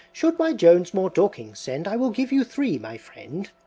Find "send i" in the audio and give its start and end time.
1.59-1.95